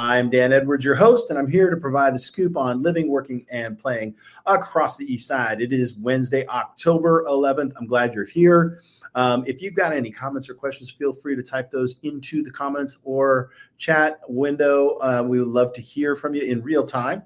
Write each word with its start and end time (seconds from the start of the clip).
I'm 0.00 0.30
Dan 0.30 0.52
Edwards, 0.52 0.84
your 0.84 0.94
host, 0.94 1.28
and 1.30 1.36
I'm 1.36 1.48
here 1.48 1.70
to 1.70 1.76
provide 1.76 2.14
the 2.14 2.20
scoop 2.20 2.56
on 2.56 2.82
living, 2.82 3.08
working, 3.08 3.44
and 3.50 3.76
playing 3.76 4.14
across 4.46 4.96
the 4.96 5.12
East 5.12 5.26
Side. 5.26 5.60
It 5.60 5.72
is 5.72 5.96
Wednesday, 5.96 6.46
October 6.46 7.24
11th. 7.26 7.72
I'm 7.76 7.86
glad 7.88 8.14
you're 8.14 8.24
here. 8.24 8.80
Um, 9.16 9.42
if 9.48 9.60
you've 9.60 9.74
got 9.74 9.92
any 9.92 10.12
comments 10.12 10.48
or 10.48 10.54
questions, 10.54 10.88
feel 10.88 11.12
free 11.12 11.34
to 11.34 11.42
type 11.42 11.72
those 11.72 11.96
into 12.04 12.44
the 12.44 12.50
comments 12.52 12.96
or 13.02 13.50
chat 13.76 14.20
window. 14.28 14.98
Uh, 15.02 15.24
we 15.26 15.40
would 15.40 15.48
love 15.48 15.72
to 15.72 15.80
hear 15.80 16.14
from 16.14 16.32
you 16.32 16.42
in 16.42 16.62
real 16.62 16.86
time. 16.86 17.24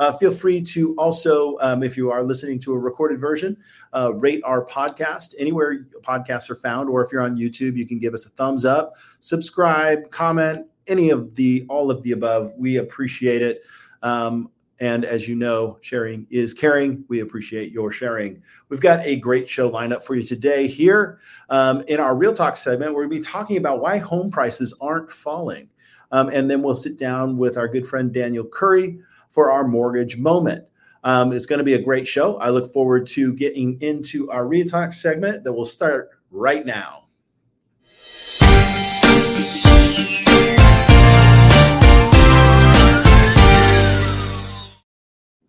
Uh, 0.00 0.12
feel 0.12 0.32
free 0.32 0.60
to 0.62 0.96
also, 0.96 1.56
um, 1.60 1.84
if 1.84 1.96
you 1.96 2.10
are 2.10 2.24
listening 2.24 2.58
to 2.58 2.72
a 2.72 2.78
recorded 2.78 3.20
version, 3.20 3.56
uh, 3.92 4.12
rate 4.14 4.40
our 4.44 4.64
podcast 4.64 5.36
anywhere 5.38 5.86
podcasts 6.02 6.50
are 6.50 6.56
found, 6.56 6.88
or 6.88 7.04
if 7.04 7.12
you're 7.12 7.22
on 7.22 7.36
YouTube, 7.36 7.76
you 7.76 7.86
can 7.86 8.00
give 8.00 8.12
us 8.12 8.26
a 8.26 8.30
thumbs 8.30 8.64
up, 8.64 8.96
subscribe, 9.20 10.10
comment, 10.10 10.66
any 10.88 11.10
of 11.10 11.34
the 11.34 11.64
all 11.68 11.90
of 11.90 12.02
the 12.02 12.12
above. 12.12 12.52
We 12.56 12.76
appreciate 12.76 13.42
it. 13.42 13.62
Um, 14.02 14.50
and 14.80 15.04
as 15.04 15.28
you 15.28 15.34
know, 15.34 15.78
sharing 15.80 16.26
is 16.30 16.54
caring. 16.54 17.04
We 17.08 17.20
appreciate 17.20 17.72
your 17.72 17.90
sharing. 17.90 18.40
We've 18.68 18.80
got 18.80 19.04
a 19.04 19.16
great 19.16 19.48
show 19.48 19.70
lineup 19.70 20.02
for 20.02 20.14
you 20.14 20.22
today. 20.22 20.66
Here 20.66 21.18
um, 21.50 21.82
in 21.88 21.98
our 21.98 22.14
Real 22.14 22.32
Talk 22.32 22.56
segment, 22.56 22.94
we're 22.94 23.06
going 23.06 23.10
to 23.10 23.16
be 23.16 23.32
talking 23.32 23.56
about 23.56 23.80
why 23.80 23.98
home 23.98 24.30
prices 24.30 24.74
aren't 24.80 25.10
falling. 25.10 25.68
Um, 26.12 26.28
and 26.28 26.50
then 26.50 26.62
we'll 26.62 26.74
sit 26.74 26.96
down 26.96 27.36
with 27.36 27.58
our 27.58 27.68
good 27.68 27.86
friend 27.86 28.12
Daniel 28.12 28.44
Curry 28.44 29.00
for 29.30 29.50
our 29.50 29.66
mortgage 29.66 30.16
moment. 30.16 30.64
Um, 31.04 31.32
it's 31.32 31.46
going 31.46 31.58
to 31.58 31.64
be 31.64 31.74
a 31.74 31.82
great 31.82 32.06
show. 32.06 32.36
I 32.36 32.50
look 32.50 32.72
forward 32.72 33.06
to 33.08 33.32
getting 33.34 33.80
into 33.80 34.30
our 34.30 34.46
Real 34.46 34.66
Talk 34.66 34.92
segment 34.92 35.44
that 35.44 35.52
will 35.52 35.66
start 35.66 36.10
right 36.30 36.64
now. 36.64 37.07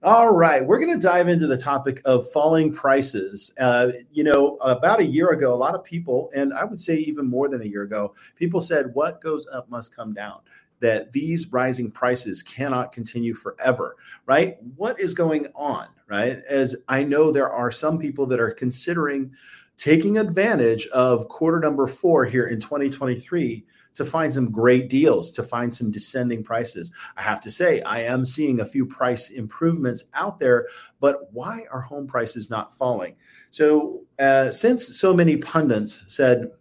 All 0.09 0.31
right, 0.31 0.65
we're 0.65 0.79
going 0.79 0.99
to 0.99 1.07
dive 1.07 1.27
into 1.27 1.45
the 1.45 1.55
topic 1.55 2.01
of 2.03 2.27
falling 2.31 2.73
prices. 2.73 3.53
Uh, 3.59 3.89
you 4.11 4.23
know, 4.23 4.55
about 4.55 4.99
a 4.99 5.05
year 5.05 5.29
ago, 5.29 5.53
a 5.53 5.55
lot 5.55 5.75
of 5.75 5.83
people, 5.83 6.31
and 6.33 6.51
I 6.51 6.63
would 6.63 6.79
say 6.79 6.95
even 6.95 7.27
more 7.27 7.47
than 7.47 7.61
a 7.61 7.65
year 7.65 7.83
ago, 7.83 8.15
people 8.35 8.59
said, 8.59 8.91
What 8.95 9.21
goes 9.21 9.45
up 9.53 9.69
must 9.69 9.95
come 9.95 10.15
down. 10.15 10.39
That 10.79 11.13
these 11.13 11.51
rising 11.51 11.91
prices 11.91 12.41
cannot 12.41 12.91
continue 12.91 13.35
forever, 13.35 13.97
right? 14.25 14.57
What 14.77 14.99
is 14.99 15.13
going 15.13 15.45
on, 15.53 15.89
right? 16.07 16.39
As 16.49 16.75
I 16.87 17.03
know 17.03 17.31
there 17.31 17.51
are 17.51 17.69
some 17.69 17.99
people 17.99 18.25
that 18.29 18.39
are 18.39 18.49
considering 18.49 19.31
taking 19.77 20.17
advantage 20.17 20.87
of 20.87 21.27
quarter 21.27 21.59
number 21.59 21.85
four 21.85 22.25
here 22.25 22.47
in 22.47 22.59
2023 22.59 23.63
to 23.99 24.05
find 24.05 24.33
some 24.33 24.49
great 24.49 24.89
deals, 24.89 25.29
to 25.33 25.43
find 25.43 25.73
some 25.73 25.91
descending 25.91 26.41
prices. 26.41 26.89
I 27.17 27.21
have 27.21 27.41
to 27.41 27.51
say, 27.51 27.81
I 27.81 27.99
am 28.03 28.23
seeing 28.23 28.61
a 28.61 28.65
few 28.65 28.85
price 28.85 29.29
improvements 29.29 30.05
out 30.13 30.39
there, 30.39 30.67
but 31.01 31.33
why 31.33 31.65
are 31.69 31.81
home 31.81 32.07
prices 32.07 32.49
not 32.49 32.73
falling? 32.73 33.17
So, 33.51 34.05
uh, 34.17 34.51
since 34.51 34.97
so 34.97 35.13
many 35.13 35.35
pundits 35.35 36.05
said, 36.07 36.51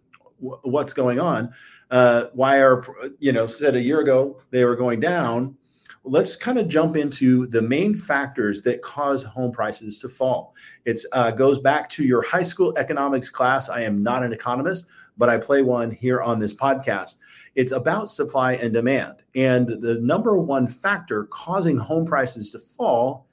What's 0.40 0.94
going 0.94 1.18
on? 1.18 1.52
Uh, 1.90 2.26
why 2.32 2.60
are, 2.60 2.84
you 3.18 3.32
know, 3.32 3.48
said 3.48 3.74
a 3.74 3.80
year 3.80 4.00
ago 4.00 4.40
they 4.50 4.64
were 4.64 4.76
going 4.76 5.00
down? 5.00 5.56
Let's 6.04 6.36
kind 6.36 6.58
of 6.58 6.68
jump 6.68 6.96
into 6.96 7.46
the 7.46 7.62
main 7.62 7.94
factors 7.94 8.62
that 8.62 8.82
cause 8.82 9.22
home 9.22 9.52
prices 9.52 9.98
to 10.00 10.08
fall. 10.08 10.54
It 10.84 10.98
uh, 11.12 11.30
goes 11.32 11.58
back 11.58 11.88
to 11.90 12.04
your 12.04 12.22
high 12.22 12.42
school 12.42 12.76
economics 12.76 13.30
class. 13.30 13.68
I 13.68 13.82
am 13.82 14.02
not 14.02 14.22
an 14.22 14.32
economist, 14.32 14.86
but 15.16 15.28
I 15.28 15.38
play 15.38 15.62
one 15.62 15.90
here 15.90 16.22
on 16.22 16.38
this 16.38 16.54
podcast. 16.54 17.16
It's 17.54 17.72
about 17.72 18.10
supply 18.10 18.54
and 18.54 18.72
demand. 18.72 19.16
And 19.34 19.68
the 19.68 19.98
number 20.00 20.38
one 20.38 20.68
factor 20.68 21.24
causing 21.24 21.76
home 21.76 22.06
prices 22.06 22.52
to 22.52 22.58
fall 22.58 23.26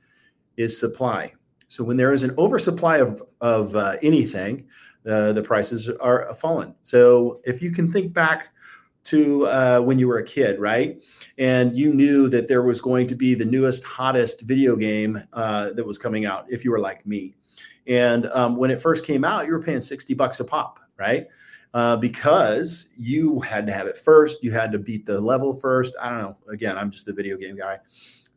is 0.58 0.78
supply. 0.78 1.34
So 1.68 1.84
when 1.84 1.98
there 1.98 2.12
is 2.12 2.24
an 2.24 2.34
oversupply 2.38 2.98
of, 2.98 3.22
of 3.42 3.76
uh, 3.76 3.98
anything, 4.02 4.68
uh, 5.08 5.34
the 5.34 5.44
prices 5.44 5.90
are 5.90 6.34
fallen. 6.34 6.74
So 6.84 7.42
if 7.44 7.62
you 7.62 7.72
can 7.72 7.92
think 7.92 8.14
back 8.14 8.50
to 9.06 9.48
uh, 9.48 9.80
when 9.82 9.98
you 9.98 10.08
were 10.08 10.18
a 10.18 10.24
kid, 10.24 10.60
right? 10.60 11.04
And 11.38 11.76
you 11.76 11.94
knew 11.94 12.30
that 12.30 12.48
there 12.48 12.64
was 12.64 12.82
going 12.82 13.08
to 13.08 13.16
be 13.16 13.36
the 13.36 13.46
newest, 13.46 13.84
hottest 13.84 14.42
video 14.42 14.76
game 14.76 15.22
uh, 15.34 15.74
that 15.74 15.86
was 15.86 15.98
coming 15.98 16.26
out 16.26 16.46
if 16.50 16.64
you 16.64 16.72
were 16.72 16.80
like 16.80 17.06
me. 17.06 17.36
And 17.88 18.28
um, 18.34 18.56
when 18.56 18.72
it 18.72 18.82
first 18.82 19.06
came 19.06 19.24
out, 19.24 19.46
you 19.46 19.54
were 19.54 19.62
paying 19.62 19.82
60 19.82 20.14
bucks 20.16 20.40
a 20.40 20.46
pop, 20.46 20.80
right? 20.98 21.28
uh, 21.76 21.98
because 21.98 22.88
you 22.98 23.42
had 23.42 23.68
to 23.68 23.74
have 23.74 23.86
it 23.86 23.98
first. 23.98 24.42
You 24.42 24.52
had 24.52 24.72
to 24.72 24.80
beat 24.80 25.06
the 25.06 25.20
level 25.20 25.54
first. 25.54 25.94
I 26.02 26.10
don't 26.10 26.20
know. 26.20 26.38
Again, 26.50 26.78
I'm 26.78 26.90
just 26.90 27.10
a 27.10 27.14
video 27.14 27.36
game 27.36 27.58
guy. 27.58 27.80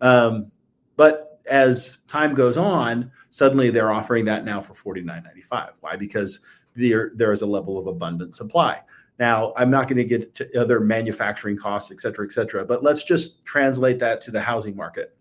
Um, 0.00 0.50
but 0.96 1.40
as 1.48 1.98
time 2.08 2.34
goes 2.34 2.56
on, 2.56 3.12
suddenly 3.30 3.70
they're 3.70 3.92
offering 3.92 4.24
that 4.24 4.44
now 4.44 4.60
for 4.60 4.74
$49.95. 4.74 5.70
Why? 5.80 5.94
Because 5.94 6.40
there, 6.74 7.12
there 7.14 7.30
is 7.30 7.42
a 7.42 7.46
level 7.46 7.78
of 7.78 7.86
abundant 7.86 8.34
supply. 8.34 8.80
Now, 9.18 9.52
I'm 9.56 9.70
not 9.70 9.88
going 9.88 9.96
to 9.96 10.04
get 10.04 10.34
to 10.36 10.60
other 10.60 10.80
manufacturing 10.80 11.56
costs, 11.56 11.90
et 11.90 12.00
cetera, 12.00 12.24
et 12.24 12.32
cetera, 12.32 12.64
but 12.64 12.82
let's 12.84 13.02
just 13.02 13.44
translate 13.44 13.98
that 13.98 14.20
to 14.22 14.30
the 14.30 14.40
housing 14.40 14.76
market. 14.76 15.16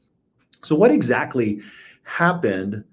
So, 0.62 0.76
what 0.76 0.92
exactly 0.92 1.62
happened 2.04 2.84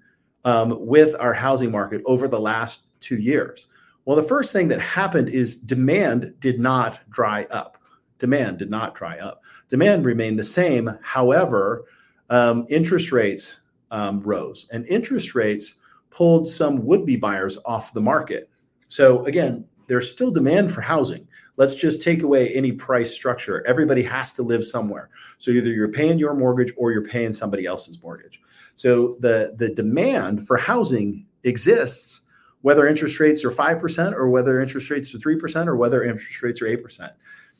um, 0.43 0.85
with 0.85 1.15
our 1.19 1.33
housing 1.33 1.71
market 1.71 2.01
over 2.05 2.27
the 2.27 2.39
last 2.39 2.83
two 3.01 3.17
years? 3.17 3.67
Well, 4.05 4.15
the 4.15 4.23
first 4.23 4.53
thing 4.53 4.67
that 4.69 4.81
happened 4.81 5.29
is 5.29 5.57
demand 5.57 6.33
did 6.39 6.59
not 6.59 6.99
dry 7.09 7.47
up. 7.49 7.77
Demand 8.19 8.59
did 8.59 8.69
not 8.69 8.95
dry 8.95 9.17
up. 9.17 9.43
Demand 9.67 10.05
remained 10.05 10.39
the 10.39 10.43
same. 10.43 10.97
However, 11.01 11.85
um, 12.29 12.65
interest 12.69 13.11
rates 13.11 13.59
um, 13.91 14.21
rose, 14.21 14.67
and 14.71 14.87
interest 14.87 15.35
rates 15.35 15.75
pulled 16.09 16.47
some 16.47 16.85
would 16.85 17.05
be 17.05 17.15
buyers 17.15 17.57
off 17.65 17.93
the 17.93 18.01
market. 18.01 18.49
So, 18.87 19.25
again, 19.25 19.65
there's 19.87 20.09
still 20.09 20.31
demand 20.31 20.73
for 20.73 20.81
housing. 20.81 21.27
Let's 21.57 21.75
just 21.75 22.01
take 22.01 22.23
away 22.23 22.53
any 22.53 22.71
price 22.71 23.13
structure. 23.13 23.65
Everybody 23.65 24.03
has 24.03 24.33
to 24.33 24.43
live 24.43 24.65
somewhere. 24.65 25.09
So, 25.37 25.51
either 25.51 25.69
you're 25.69 25.91
paying 25.91 26.19
your 26.19 26.33
mortgage 26.33 26.73
or 26.77 26.91
you're 26.91 27.05
paying 27.05 27.33
somebody 27.33 27.65
else's 27.65 28.01
mortgage. 28.01 28.41
So, 28.75 29.17
the, 29.19 29.55
the 29.57 29.69
demand 29.69 30.47
for 30.47 30.57
housing 30.57 31.25
exists 31.43 32.21
whether 32.65 32.87
interest 32.87 33.19
rates 33.19 33.45
are 33.45 33.51
5% 33.51 34.13
or 34.13 34.27
whether 34.27 34.59
interest 34.59 34.89
rates 34.89 35.13
are 35.13 35.19
3% 35.19 35.67
or 35.67 35.75
whether 35.75 36.03
interest 36.03 36.41
rates 36.41 36.63
are 36.63 36.65
8%. 36.65 37.11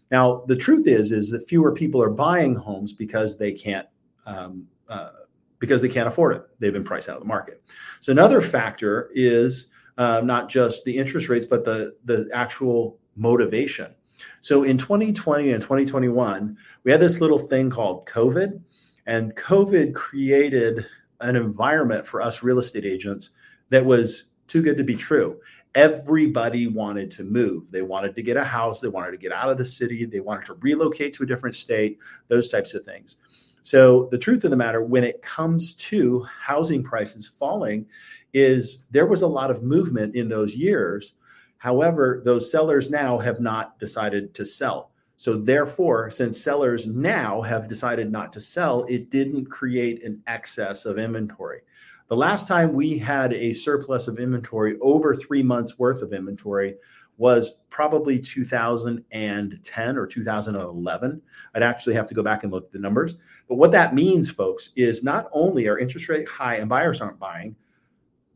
Now, 0.09 0.43
the 0.47 0.55
truth 0.55 0.87
is, 0.87 1.11
is 1.11 1.29
that 1.29 1.47
fewer 1.47 1.71
people 1.71 2.01
are 2.01 2.09
buying 2.09 2.55
homes 2.55 2.91
because 2.91 3.37
they 3.37 3.51
can't, 3.51 3.87
um, 4.25 4.67
uh, 4.89 5.11
because 5.59 5.83
they 5.83 5.89
can't 5.89 6.07
afford 6.07 6.35
it. 6.35 6.43
They've 6.59 6.73
been 6.73 6.83
priced 6.83 7.07
out 7.07 7.17
of 7.17 7.21
the 7.21 7.27
market. 7.27 7.61
So 7.99 8.11
another 8.11 8.41
factor 8.41 9.11
is 9.13 9.67
uh, 9.97 10.21
not 10.23 10.49
just 10.49 10.85
the 10.85 10.97
interest 10.97 11.29
rates, 11.29 11.45
but 11.45 11.65
the, 11.65 11.95
the 12.05 12.29
actual 12.33 12.99
motivation. 13.15 13.93
So 14.41 14.63
in 14.63 14.77
2020 14.77 15.51
and 15.51 15.61
2021, 15.61 16.57
we 16.83 16.91
had 16.91 17.01
this 17.01 17.19
little 17.19 17.39
thing 17.39 17.69
called 17.69 18.05
COVID, 18.07 18.61
and 19.05 19.35
COVID 19.35 19.93
created 19.93 20.85
an 21.21 21.35
environment 21.35 22.05
for 22.05 22.21
us 22.21 22.43
real 22.43 22.59
estate 22.59 22.85
agents 22.85 23.31
that 23.69 23.85
was 23.85 24.25
too 24.47 24.61
good 24.61 24.77
to 24.77 24.83
be 24.83 24.95
true. 24.95 25.39
Everybody 25.73 26.67
wanted 26.67 27.11
to 27.11 27.23
move. 27.23 27.69
They 27.71 27.81
wanted 27.81 28.15
to 28.15 28.23
get 28.23 28.37
a 28.37 28.43
house. 28.43 28.79
They 28.79 28.87
wanted 28.87 29.11
to 29.11 29.17
get 29.17 29.33
out 29.33 29.49
of 29.49 29.57
the 29.57 29.65
city. 29.65 30.05
They 30.05 30.21
wanted 30.21 30.45
to 30.45 30.53
relocate 30.55 31.13
to 31.15 31.23
a 31.23 31.25
different 31.25 31.55
state, 31.55 31.97
those 32.29 32.47
types 32.47 32.73
of 32.73 32.85
things. 32.85 33.17
So, 33.65 34.09
the 34.11 34.19
truth 34.19 34.43
of 34.43 34.51
the 34.51 34.57
matter, 34.57 34.83
when 34.83 35.03
it 35.03 35.23
comes 35.23 35.73
to 35.73 36.21
housing 36.39 36.83
prices 36.83 37.27
falling, 37.27 37.87
is 38.31 38.85
there 38.91 39.07
was 39.07 39.23
a 39.23 39.27
lot 39.27 39.49
of 39.49 39.63
movement 39.63 40.15
in 40.15 40.29
those 40.29 40.55
years. 40.55 41.13
However, 41.57 42.21
those 42.23 42.51
sellers 42.51 42.91
now 42.91 43.17
have 43.17 43.39
not 43.39 43.79
decided 43.79 44.35
to 44.35 44.45
sell. 44.45 44.91
So, 45.17 45.37
therefore, 45.37 46.11
since 46.11 46.39
sellers 46.39 46.85
now 46.85 47.41
have 47.41 47.67
decided 47.67 48.11
not 48.11 48.31
to 48.33 48.39
sell, 48.39 48.83
it 48.83 49.09
didn't 49.09 49.47
create 49.47 50.03
an 50.03 50.21
excess 50.27 50.85
of 50.85 50.99
inventory. 50.99 51.61
The 52.07 52.15
last 52.15 52.47
time 52.47 52.71
we 52.71 52.99
had 52.99 53.33
a 53.33 53.51
surplus 53.51 54.07
of 54.07 54.19
inventory 54.19 54.77
over 54.79 55.15
three 55.15 55.41
months 55.41 55.79
worth 55.79 56.03
of 56.03 56.13
inventory 56.13 56.75
was 57.17 57.61
probably 57.69 58.19
2010 58.19 59.97
or 59.97 60.07
2011. 60.07 61.21
I'd 61.53 61.63
actually 61.63 61.95
have 61.95 62.07
to 62.07 62.13
go 62.13 62.23
back 62.23 62.43
and 62.43 62.51
look 62.51 62.65
at 62.65 62.71
the 62.71 62.79
numbers. 62.79 63.15
But 63.47 63.55
what 63.55 63.71
that 63.71 63.95
means, 63.95 64.29
folks, 64.29 64.71
is 64.75 65.03
not 65.03 65.29
only 65.31 65.67
are 65.67 65.77
interest 65.77 66.09
rate 66.09 66.27
high 66.27 66.55
and 66.55 66.69
buyers 66.69 67.01
aren't 67.01 67.19
buying, 67.19 67.55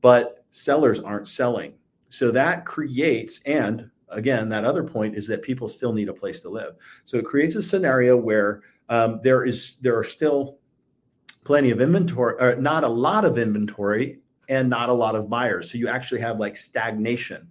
but 0.01 0.45
sellers 0.51 0.99
aren't 0.99 1.27
selling. 1.27 1.73
So 2.09 2.31
that 2.31 2.65
creates, 2.65 3.41
and 3.45 3.89
again, 4.09 4.49
that 4.49 4.63
other 4.63 4.83
point 4.83 5.15
is 5.15 5.27
that 5.27 5.41
people 5.41 5.67
still 5.67 5.93
need 5.93 6.09
a 6.09 6.13
place 6.13 6.41
to 6.41 6.49
live. 6.49 6.75
So 7.03 7.17
it 7.17 7.25
creates 7.25 7.55
a 7.55 7.61
scenario 7.61 8.17
where 8.17 8.61
um, 8.89 9.19
there 9.23 9.45
is 9.45 9.77
there 9.81 9.97
are 9.97 10.03
still 10.03 10.57
plenty 11.43 11.69
of 11.69 11.79
inventory 11.79 12.35
or 12.39 12.55
not 12.55 12.83
a 12.83 12.87
lot 12.87 13.25
of 13.25 13.37
inventory 13.37 14.19
and 14.49 14.69
not 14.69 14.89
a 14.89 14.93
lot 14.93 15.15
of 15.15 15.29
buyers. 15.29 15.71
So 15.71 15.77
you 15.77 15.87
actually 15.87 16.21
have 16.21 16.39
like 16.39 16.57
stagnation 16.57 17.47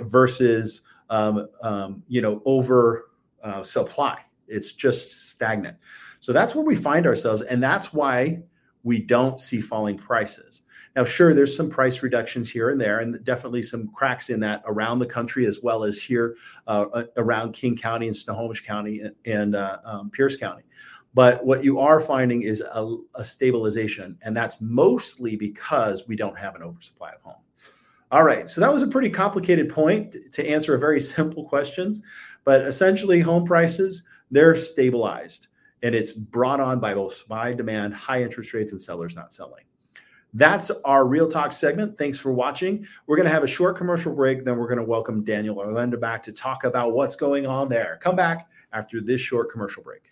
versus 0.00 0.82
um, 1.10 1.48
um, 1.62 2.02
you 2.08 2.20
know 2.20 2.42
over 2.44 3.10
uh, 3.42 3.62
supply. 3.62 4.20
It's 4.48 4.72
just 4.72 5.30
stagnant. 5.30 5.76
So 6.20 6.32
that's 6.32 6.54
where 6.54 6.64
we 6.64 6.74
find 6.74 7.06
ourselves. 7.06 7.42
And 7.42 7.62
that's 7.62 7.92
why 7.92 8.42
we 8.82 9.00
don't 9.00 9.40
see 9.40 9.60
falling 9.60 9.96
prices. 9.96 10.62
Now, 10.94 11.04
sure, 11.04 11.34
there's 11.34 11.54
some 11.54 11.68
price 11.68 12.02
reductions 12.02 12.48
here 12.48 12.70
and 12.70 12.80
there, 12.80 13.00
and 13.00 13.22
definitely 13.22 13.62
some 13.62 13.88
cracks 13.88 14.30
in 14.30 14.40
that 14.40 14.62
around 14.66 14.98
the 14.98 15.06
country 15.06 15.44
as 15.44 15.60
well 15.62 15.84
as 15.84 15.98
here 15.98 16.36
uh, 16.66 17.04
around 17.18 17.52
King 17.52 17.76
County 17.76 18.06
and 18.06 18.16
Snohomish 18.16 18.64
County 18.64 19.02
and 19.26 19.54
uh, 19.54 19.78
um, 19.84 20.10
Pierce 20.10 20.36
County. 20.36 20.62
But 21.12 21.44
what 21.44 21.62
you 21.62 21.78
are 21.80 22.00
finding 22.00 22.42
is 22.42 22.62
a, 22.62 22.96
a, 23.14 23.24
stabilization, 23.24 24.18
and 24.22 24.36
that's 24.36 24.60
mostly 24.60 25.36
because 25.36 26.08
we 26.08 26.16
don't 26.16 26.38
have 26.38 26.54
an 26.54 26.62
oversupply 26.62 27.10
of 27.10 27.22
homes. 27.22 27.72
All 28.12 28.22
right, 28.22 28.48
so 28.48 28.60
that 28.60 28.72
was 28.72 28.82
a 28.82 28.86
pretty 28.86 29.10
complicated 29.10 29.68
point 29.68 30.16
to 30.32 30.48
answer 30.48 30.74
a 30.74 30.78
very 30.78 31.00
simple 31.16 31.44
questions, 31.44 32.02
but 32.44 32.62
essentially, 32.62 33.20
home 33.20 33.44
prices 33.44 34.04
they're 34.30 34.54
stabilized, 34.54 35.48
and 35.82 35.94
it's 35.94 36.12
brought 36.12 36.60
on 36.60 36.80
by 36.80 36.94
both 36.94 37.14
supply 37.14 37.52
demand, 37.52 37.94
high 37.94 38.22
interest 38.22 38.52
rates, 38.52 38.72
and 38.72 38.80
sellers 38.80 39.14
not 39.14 39.32
selling. 39.32 39.64
That's 40.34 40.70
our 40.84 41.06
Real 41.06 41.28
Talk 41.28 41.52
segment. 41.52 41.96
Thanks 41.96 42.18
for 42.18 42.32
watching. 42.32 42.86
We're 43.06 43.16
going 43.16 43.26
to 43.26 43.32
have 43.32 43.44
a 43.44 43.48
short 43.48 43.76
commercial 43.76 44.14
break. 44.14 44.44
Then 44.44 44.58
we're 44.58 44.68
going 44.68 44.78
to 44.78 44.84
welcome 44.84 45.24
Daniel 45.24 45.58
Orlando 45.58 45.96
back 45.96 46.22
to 46.24 46.32
talk 46.32 46.64
about 46.64 46.92
what's 46.92 47.16
going 47.16 47.46
on 47.46 47.68
there. 47.68 47.98
Come 48.02 48.16
back 48.16 48.48
after 48.72 49.00
this 49.00 49.20
short 49.20 49.50
commercial 49.50 49.82
break. 49.82 50.02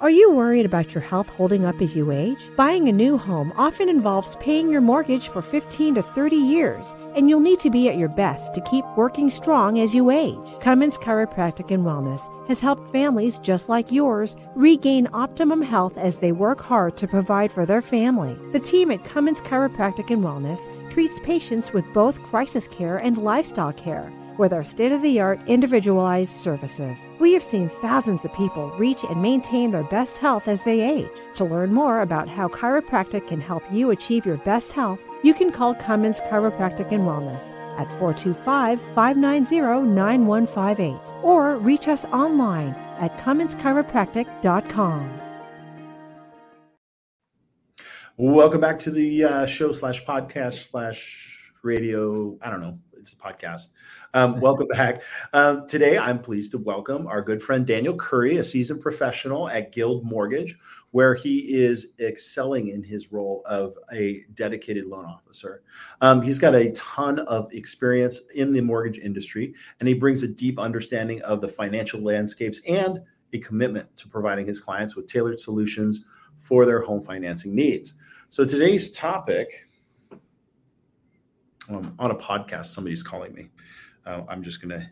Are 0.00 0.10
you 0.10 0.32
worried 0.32 0.64
about 0.64 0.94
your 0.94 1.02
health 1.02 1.28
holding 1.28 1.66
up 1.66 1.82
as 1.82 1.94
you 1.94 2.10
age? 2.10 2.50
Buying 2.56 2.88
a 2.88 2.92
new 2.92 3.18
home 3.18 3.52
often 3.58 3.86
involves 3.90 4.34
paying 4.36 4.70
your 4.70 4.80
mortgage 4.80 5.28
for 5.28 5.42
15 5.42 5.96
to 5.96 6.02
30 6.02 6.36
years, 6.36 6.96
and 7.14 7.28
you'll 7.28 7.40
need 7.40 7.60
to 7.60 7.68
be 7.68 7.86
at 7.86 7.98
your 7.98 8.08
best 8.08 8.54
to 8.54 8.62
keep 8.62 8.86
working 8.96 9.28
strong 9.28 9.78
as 9.78 9.94
you 9.94 10.10
age. 10.10 10.38
Cummins 10.62 10.96
Chiropractic 10.96 11.70
and 11.70 11.84
Wellness 11.84 12.22
has 12.48 12.62
helped 12.62 12.90
families 12.90 13.38
just 13.40 13.68
like 13.68 13.92
yours 13.92 14.36
regain 14.54 15.06
optimum 15.12 15.60
health 15.60 15.98
as 15.98 16.16
they 16.16 16.32
work 16.32 16.62
hard 16.62 16.96
to 16.96 17.06
provide 17.06 17.52
for 17.52 17.66
their 17.66 17.82
family. 17.82 18.38
The 18.52 18.58
team 18.58 18.90
at 18.90 19.04
Cummins 19.04 19.42
Chiropractic 19.42 20.10
and 20.10 20.24
Wellness 20.24 20.60
treats 20.90 21.20
patients 21.20 21.74
with 21.74 21.84
both 21.92 22.22
crisis 22.22 22.66
care 22.68 22.96
and 22.96 23.18
lifestyle 23.18 23.74
care 23.74 24.10
with 24.40 24.52
our 24.54 24.64
state 24.64 24.90
of 24.90 25.02
the 25.02 25.20
art 25.20 25.38
individualized 25.46 26.32
services. 26.32 26.98
We 27.20 27.34
have 27.34 27.44
seen 27.44 27.70
thousands 27.82 28.24
of 28.24 28.32
people 28.32 28.70
reach 28.70 29.04
and 29.04 29.20
maintain 29.20 29.70
their 29.70 29.84
best 29.84 30.16
health 30.16 30.48
as 30.48 30.62
they 30.62 30.80
age. 30.80 31.10
To 31.34 31.44
learn 31.44 31.74
more 31.74 32.00
about 32.00 32.28
how 32.28 32.48
chiropractic 32.48 33.28
can 33.28 33.40
help 33.40 33.62
you 33.70 33.90
achieve 33.90 34.24
your 34.24 34.38
best 34.38 34.72
health, 34.72 34.98
you 35.22 35.34
can 35.34 35.52
call 35.52 35.74
Cummins 35.74 36.20
Chiropractic 36.22 36.90
and 36.90 37.04
Wellness 37.04 37.54
at 37.78 37.86
425 37.98 38.80
590 38.94 39.86
9158 39.86 40.98
or 41.22 41.58
reach 41.58 41.86
us 41.86 42.06
online 42.06 42.74
at 42.98 43.16
CumminsChiropractic.com. 43.18 45.20
Welcome 48.16 48.60
back 48.60 48.78
to 48.80 48.90
the 48.90 49.24
uh, 49.24 49.46
show 49.46 49.72
slash 49.72 50.04
podcast 50.04 50.70
slash 50.70 51.52
radio. 51.62 52.36
I 52.42 52.50
don't 52.50 52.60
know. 52.60 52.78
It's 53.00 53.14
a 53.14 53.16
podcast. 53.16 53.68
Um, 54.12 54.40
welcome 54.40 54.68
back. 54.70 55.02
Um, 55.32 55.66
today, 55.66 55.96
I'm 55.96 56.18
pleased 56.18 56.50
to 56.52 56.58
welcome 56.58 57.06
our 57.06 57.22
good 57.22 57.42
friend 57.42 57.66
Daniel 57.66 57.96
Curry, 57.96 58.36
a 58.36 58.44
seasoned 58.44 58.82
professional 58.82 59.48
at 59.48 59.72
Guild 59.72 60.04
Mortgage, 60.04 60.58
where 60.90 61.14
he 61.14 61.38
is 61.54 61.94
excelling 61.98 62.68
in 62.68 62.82
his 62.82 63.10
role 63.10 63.42
of 63.46 63.74
a 63.94 64.24
dedicated 64.34 64.84
loan 64.84 65.06
officer. 65.06 65.62
Um, 66.02 66.20
he's 66.20 66.38
got 66.38 66.54
a 66.54 66.72
ton 66.72 67.20
of 67.20 67.50
experience 67.54 68.20
in 68.34 68.52
the 68.52 68.60
mortgage 68.60 68.98
industry, 68.98 69.54
and 69.80 69.88
he 69.88 69.94
brings 69.94 70.22
a 70.22 70.28
deep 70.28 70.58
understanding 70.58 71.22
of 71.22 71.40
the 71.40 71.48
financial 71.48 72.02
landscapes 72.02 72.60
and 72.68 73.00
a 73.32 73.38
commitment 73.38 73.96
to 73.96 74.08
providing 74.08 74.46
his 74.46 74.60
clients 74.60 74.94
with 74.94 75.06
tailored 75.06 75.40
solutions 75.40 76.04
for 76.36 76.66
their 76.66 76.82
home 76.82 77.00
financing 77.00 77.54
needs. 77.54 77.94
So 78.28 78.44
today's 78.44 78.92
topic 78.92 79.69
um, 81.70 81.94
on 81.98 82.10
a 82.10 82.14
podcast, 82.14 82.66
somebody's 82.66 83.02
calling 83.02 83.34
me. 83.34 83.48
Uh, 84.06 84.22
I'm 84.28 84.42
just 84.42 84.60
going 84.60 84.78
to 84.78 84.86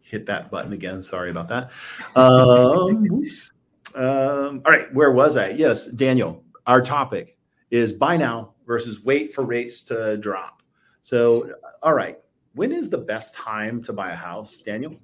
hit 0.00 0.26
that 0.26 0.50
button 0.50 0.72
again. 0.72 1.02
Sorry 1.02 1.30
about 1.30 1.48
that. 1.48 1.70
Um, 2.16 3.10
oops. 3.12 3.50
Um, 3.94 4.62
all 4.64 4.72
right, 4.72 4.92
where 4.92 5.12
was 5.12 5.36
I? 5.36 5.50
Yes, 5.50 5.86
Daniel. 5.86 6.42
Our 6.66 6.80
topic 6.82 7.36
is 7.70 7.92
buy 7.92 8.16
now 8.16 8.54
versus 8.66 9.04
wait 9.04 9.34
for 9.34 9.44
rates 9.44 9.82
to 9.82 10.16
drop. 10.16 10.62
So, 11.02 11.52
all 11.82 11.94
right, 11.94 12.18
when 12.54 12.72
is 12.72 12.88
the 12.88 12.98
best 12.98 13.34
time 13.34 13.82
to 13.84 13.92
buy 13.92 14.10
a 14.10 14.16
house, 14.16 14.58
Daniel? 14.60 14.96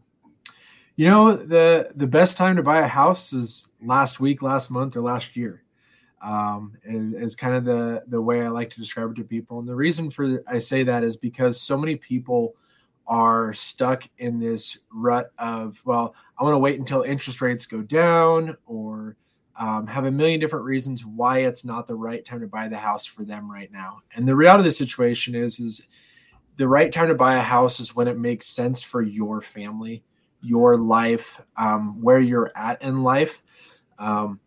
You 0.96 1.06
know, 1.06 1.36
the 1.36 1.92
the 1.94 2.06
best 2.06 2.36
time 2.36 2.56
to 2.56 2.62
buy 2.62 2.80
a 2.80 2.86
house 2.88 3.32
is 3.32 3.70
last 3.82 4.20
week, 4.20 4.42
last 4.42 4.70
month, 4.70 4.96
or 4.96 5.02
last 5.02 5.36
year. 5.36 5.62
Um, 6.22 6.76
is, 6.84 7.14
is 7.14 7.36
kind 7.36 7.54
of 7.54 7.64
the 7.64 8.02
the 8.08 8.20
way 8.20 8.42
I 8.42 8.48
like 8.48 8.68
to 8.70 8.80
describe 8.80 9.10
it 9.12 9.16
to 9.16 9.24
people. 9.24 9.58
And 9.58 9.68
the 9.68 9.74
reason 9.74 10.10
for 10.10 10.42
I 10.46 10.58
say 10.58 10.82
that 10.82 11.02
is 11.02 11.16
because 11.16 11.60
so 11.60 11.78
many 11.78 11.96
people 11.96 12.54
are 13.06 13.52
stuck 13.54 14.04
in 14.18 14.38
this 14.38 14.78
rut 14.92 15.32
of, 15.36 15.80
well, 15.84 16.14
I 16.38 16.44
want 16.44 16.54
to 16.54 16.58
wait 16.58 16.78
until 16.78 17.02
interest 17.02 17.40
rates 17.40 17.66
go 17.66 17.82
down 17.82 18.56
or 18.66 19.16
um, 19.56 19.88
have 19.88 20.04
a 20.04 20.10
million 20.12 20.38
different 20.38 20.64
reasons 20.64 21.04
why 21.04 21.40
it's 21.40 21.64
not 21.64 21.88
the 21.88 21.96
right 21.96 22.24
time 22.24 22.40
to 22.40 22.46
buy 22.46 22.68
the 22.68 22.78
house 22.78 23.04
for 23.06 23.24
them 23.24 23.50
right 23.50 23.70
now. 23.72 23.98
And 24.14 24.28
the 24.28 24.36
reality 24.36 24.60
of 24.60 24.64
the 24.66 24.72
situation 24.72 25.34
is, 25.34 25.58
is 25.58 25.88
the 26.56 26.68
right 26.68 26.92
time 26.92 27.08
to 27.08 27.14
buy 27.16 27.34
a 27.34 27.42
house 27.42 27.80
is 27.80 27.96
when 27.96 28.06
it 28.06 28.16
makes 28.16 28.46
sense 28.46 28.80
for 28.80 29.02
your 29.02 29.40
family, 29.40 30.04
your 30.40 30.76
life, 30.76 31.40
um, 31.56 32.00
where 32.00 32.20
you're 32.20 32.52
at 32.54 32.80
in 32.80 33.02
life. 33.02 33.42
Um, 33.98 34.38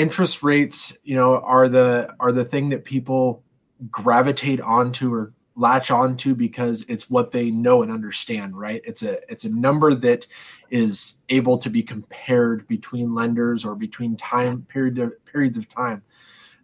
interest 0.00 0.42
rates, 0.42 0.96
you 1.02 1.14
know, 1.14 1.38
are 1.40 1.68
the 1.68 2.14
are 2.18 2.32
the 2.32 2.44
thing 2.44 2.70
that 2.70 2.86
people 2.86 3.44
gravitate 3.90 4.60
onto 4.60 5.12
or 5.12 5.32
latch 5.56 5.90
onto 5.90 6.34
because 6.34 6.86
it's 6.88 7.10
what 7.10 7.32
they 7.32 7.50
know 7.50 7.82
and 7.82 7.92
understand 7.92 8.58
right? 8.58 8.80
It's 8.86 9.02
a 9.02 9.18
it's 9.30 9.44
a 9.44 9.50
number 9.50 9.94
that 9.94 10.26
is 10.70 11.18
able 11.28 11.58
to 11.58 11.68
be 11.68 11.82
compared 11.82 12.66
between 12.66 13.14
lenders 13.14 13.66
or 13.66 13.74
between 13.74 14.16
time 14.16 14.62
period 14.62 14.98
of, 14.98 15.24
periods 15.26 15.58
of 15.58 15.68
time. 15.68 16.02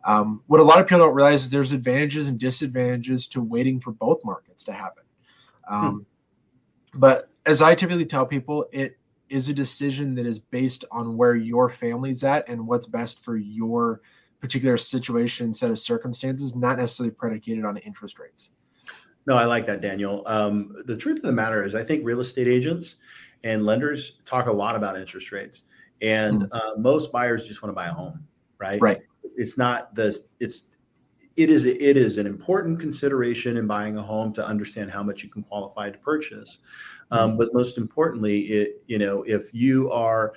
Um, 0.05 0.43
what 0.47 0.61
a 0.61 0.62
lot 0.62 0.81
of 0.81 0.87
people 0.87 1.00
don't 1.00 1.14
realize 1.14 1.45
is 1.45 1.50
there's 1.50 1.73
advantages 1.73 2.28
and 2.28 2.38
disadvantages 2.38 3.28
to 3.28 3.43
waiting 3.43 3.81
for 3.81 3.90
both 3.90 4.25
markets 4.25 4.64
to 4.64 4.73
happen. 4.73 5.02
Um, 5.69 6.07
hmm. 6.93 7.00
but 7.00 7.28
as 7.45 7.61
i 7.61 7.75
typically 7.75 8.07
tell 8.07 8.25
people 8.25 8.66
it 8.73 8.97
is 9.28 9.49
a 9.49 9.54
decision 9.54 10.14
that 10.14 10.26
is 10.26 10.38
based 10.38 10.85
on 10.90 11.16
where 11.16 11.35
your 11.35 11.68
family's 11.68 12.25
at 12.25 12.49
and 12.49 12.66
what's 12.66 12.87
best 12.87 13.25
for 13.25 13.37
your 13.37 14.00
particular 14.40 14.76
situation 14.76 15.52
set 15.52 15.71
of 15.71 15.78
circumstances 15.78 16.54
not 16.54 16.78
necessarily 16.78 17.14
predicated 17.14 17.64
on 17.64 17.76
interest 17.78 18.18
rates 18.18 18.50
no, 19.26 19.37
I 19.37 19.45
like 19.45 19.66
that, 19.66 19.80
Daniel. 19.80 20.23
Um, 20.26 20.75
the 20.87 20.97
truth 20.97 21.16
of 21.16 21.23
the 21.23 21.33
matter 21.33 21.64
is, 21.64 21.75
I 21.75 21.83
think 21.83 22.04
real 22.04 22.21
estate 22.21 22.47
agents 22.47 22.97
and 23.42 23.66
lenders 23.66 24.18
talk 24.25 24.47
a 24.47 24.52
lot 24.52 24.76
about 24.76 24.97
interest 24.97 25.33
rates, 25.33 25.64
and 26.00 26.42
mm. 26.42 26.49
uh, 26.52 26.78
most 26.78 27.11
buyers 27.11 27.47
just 27.47 27.62
want 27.62 27.71
to 27.71 27.75
buy 27.75 27.87
a 27.87 27.92
home, 27.92 28.25
right? 28.59 28.80
Right. 28.80 29.00
It's 29.37 29.59
not 29.59 29.95
the 29.97 30.16
it's 30.38 30.66
it 31.37 31.50
is 31.50 31.64
it 31.64 31.97
is 31.97 32.19
an 32.19 32.26
important 32.26 32.81
consideration 32.81 33.57
in 33.57 33.66
buying 33.66 33.99
a 33.99 34.02
home 34.02 34.33
to 34.35 34.47
understand 34.47 34.90
how 34.90 35.02
much 35.02 35.23
you 35.23 35.28
can 35.28 35.43
qualify 35.43 35.90
to 35.90 35.99
purchase. 35.99 36.59
Um, 37.11 37.33
mm. 37.33 37.38
but 37.38 37.55
most 37.55 37.78
importantly, 37.78 38.40
it 38.47 38.83
you 38.87 38.99
know 38.99 39.23
if 39.23 39.52
you 39.52 39.90
are 39.90 40.33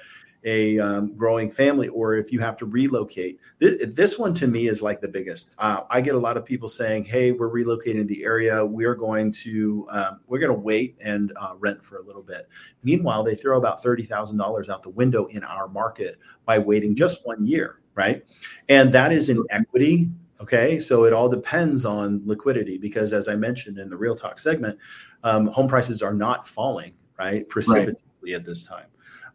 a 0.46 0.80
um, 0.80 1.16
growing 1.16 1.52
family 1.52 1.90
or 1.90 2.16
if 2.16 2.32
you 2.32 2.40
have 2.40 2.56
to 2.58 2.66
relocate. 2.66 3.40
This, 3.60 3.86
this 3.88 4.18
one 4.18 4.34
to 4.36 4.48
me 4.48 4.68
is 4.68 4.82
like 4.82 5.02
the 5.02 5.08
biggest. 5.08 5.52
Uh, 5.58 5.82
I 5.90 6.02
get 6.02 6.16
a 6.16 6.20
lot 6.20 6.38
of 6.38 6.46
people 6.46 6.70
saying, 6.70 7.04
"Hey, 7.06 7.32
we're 7.32 7.50
relocating 7.50 8.08
the 8.08 8.24
area. 8.24 8.66
We're 8.66 8.96
going 8.96 9.32
to 9.34 9.88
um, 9.92 10.20
we're 10.28 10.40
going 10.40 10.54
to 10.54 10.60
wait 10.60 10.96
and 11.02 11.34
uh, 11.40 11.56
rent 11.58 11.84
for 11.84 11.98
a 11.98 12.04
little 12.04 12.24
bit." 12.24 12.48
Meanwhile, 12.84 13.24
they 13.24 13.36
throw 13.36 13.58
about 13.58 13.84
thirty 13.84 14.04
thousand 14.04 14.38
dollars 14.38 14.70
out 14.70 14.84
the 14.84 14.90
window 14.90 15.26
in 15.26 15.44
our 15.44 15.68
market 15.68 16.18
by 16.46 16.58
waiting 16.58 16.96
just 16.96 17.26
one 17.26 17.44
year, 17.44 17.82
right? 17.96 18.24
And 18.70 18.94
that 18.94 19.12
is 19.12 19.30
in 19.30 19.44
equity. 19.50 20.10
Okay, 20.42 20.80
so 20.80 21.04
it 21.04 21.12
all 21.12 21.28
depends 21.28 21.86
on 21.86 22.22
liquidity 22.26 22.78
because, 22.78 23.12
as 23.12 23.28
I 23.28 23.36
mentioned 23.36 23.78
in 23.78 23.90
the 23.90 23.98
Real 23.98 24.16
Talk 24.16 24.40
segment, 24.40 24.80
um, 25.24 25.48
home 25.48 25.68
prices 25.68 26.02
are 26.02 26.14
not 26.14 26.48
falling 26.48 26.94
right 27.18 27.48
precipitously 27.50 28.06
right. 28.24 28.36
at 28.36 28.46
this 28.46 28.64
time. 28.64 28.86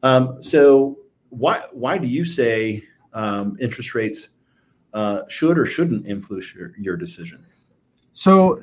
Um, 0.03 0.43
so 0.43 0.99
why 1.29 1.63
why 1.73 1.99
do 1.99 2.09
you 2.09 2.25
say 2.25 2.83
um, 3.13 3.57
interest 3.61 3.95
rates 3.95 4.31
uh, 4.95 5.23
should 5.29 5.59
or 5.59 5.67
shouldn't 5.67 6.07
influence 6.07 6.55
your, 6.55 6.73
your 6.79 6.97
decision? 6.97 7.45
So 8.13 8.63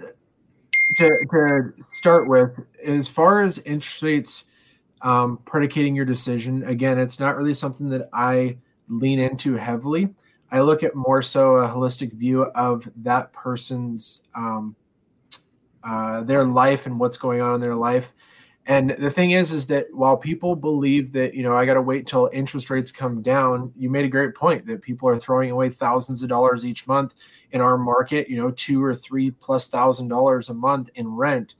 to, 0.95 1.09
to 1.29 1.73
start 1.93 2.27
with, 2.27 2.57
as 2.85 3.07
far 3.07 3.43
as 3.43 3.59
interest 3.59 4.01
rates 4.01 4.45
um, 5.01 5.39
predicating 5.45 5.95
your 5.95 6.05
decision, 6.05 6.63
again, 6.63 6.97
it's 6.99 7.19
not 7.19 7.37
really 7.37 7.53
something 7.53 7.89
that 7.89 8.09
I 8.13 8.57
lean 8.87 9.19
into 9.19 9.55
heavily. 9.55 10.13
I 10.51 10.59
look 10.61 10.83
at 10.83 10.95
more 10.95 11.21
so 11.21 11.57
a 11.57 11.67
holistic 11.67 12.13
view 12.13 12.43
of 12.43 12.89
that 12.97 13.31
person's 13.33 14.23
um, 14.35 14.75
uh, 15.83 16.21
their 16.23 16.45
life 16.45 16.85
and 16.85 16.99
what's 16.99 17.17
going 17.17 17.41
on 17.41 17.55
in 17.55 17.61
their 17.61 17.75
life 17.75 18.13
And 18.67 18.91
the 18.91 19.09
thing 19.09 19.31
is, 19.31 19.51
is 19.51 19.67
that 19.67 19.87
while 19.91 20.15
people 20.17 20.55
believe 20.55 21.13
that, 21.13 21.33
you 21.33 21.41
know, 21.41 21.57
I 21.57 21.65
got 21.65 21.73
to 21.75 21.81
wait 21.81 22.05
till 22.05 22.29
interest 22.31 22.69
rates 22.69 22.91
come 22.91 23.23
down, 23.23 23.73
you 23.75 23.89
made 23.89 24.05
a 24.05 24.09
great 24.09 24.35
point 24.35 24.67
that 24.67 24.83
people 24.83 25.09
are 25.09 25.17
throwing 25.17 25.49
away 25.51 25.69
thousands 25.69 26.21
of 26.21 26.29
dollars 26.29 26.63
each 26.65 26.87
month 26.87 27.15
in 27.51 27.59
our 27.61 27.77
market, 27.77 28.29
you 28.29 28.37
know, 28.37 28.51
two 28.51 28.83
or 28.83 28.93
three 28.93 29.31
plus 29.31 29.67
thousand 29.67 30.09
dollars 30.09 30.49
a 30.49 30.53
month 30.53 30.91
in 30.95 31.07
rent. 31.07 31.55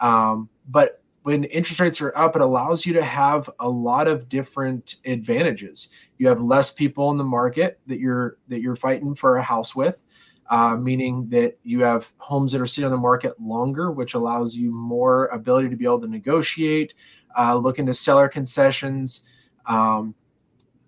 Um, 0.00 0.48
but 0.68 1.02
when 1.26 1.42
interest 1.44 1.80
rates 1.80 2.00
are 2.00 2.16
up, 2.16 2.36
it 2.36 2.42
allows 2.42 2.86
you 2.86 2.92
to 2.92 3.02
have 3.02 3.50
a 3.58 3.68
lot 3.68 4.06
of 4.06 4.28
different 4.28 4.94
advantages. 5.04 5.88
You 6.18 6.28
have 6.28 6.40
less 6.40 6.70
people 6.70 7.10
in 7.10 7.16
the 7.16 7.24
market 7.24 7.80
that 7.88 7.98
you're 7.98 8.38
that 8.46 8.60
you're 8.60 8.76
fighting 8.76 9.16
for 9.16 9.36
a 9.36 9.42
house 9.42 9.74
with 9.74 10.02
uh, 10.48 10.76
meaning 10.76 11.28
that 11.30 11.58
you 11.62 11.82
have 11.82 12.12
homes 12.18 12.52
that 12.52 12.60
are 12.60 12.66
sitting 12.66 12.86
on 12.86 12.90
the 12.90 12.96
market 12.96 13.40
longer, 13.40 13.90
which 13.90 14.14
allows 14.14 14.56
you 14.56 14.70
more 14.72 15.26
ability 15.26 15.68
to 15.68 15.76
be 15.76 15.84
able 15.84 16.00
to 16.00 16.06
negotiate, 16.06 16.94
uh, 17.36 17.56
look 17.56 17.78
into 17.78 17.92
seller 17.92 18.28
concessions, 18.28 19.22
um, 19.66 20.14